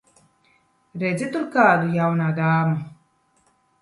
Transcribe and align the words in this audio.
Redzi 1.03 1.27
tur 1.35 1.45
kādu, 1.57 1.93
jaunā 1.99 2.31
dāma? 2.41 2.75